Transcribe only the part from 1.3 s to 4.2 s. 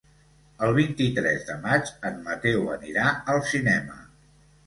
de maig en Mateu anirà al cinema.